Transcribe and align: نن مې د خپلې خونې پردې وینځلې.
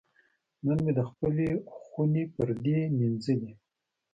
نن 0.65 0.77
مې 0.83 0.91
د 0.99 1.01
خپلې 1.09 1.49
خونې 1.87 2.23
پردې 2.35 2.79
وینځلې. 2.97 3.51